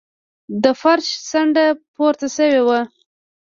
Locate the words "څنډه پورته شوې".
1.29-2.61